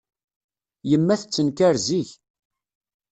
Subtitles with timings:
[0.89, 2.09] Yemma tettenkar zik.